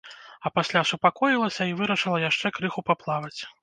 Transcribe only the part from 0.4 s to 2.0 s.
А пасля супакоілася і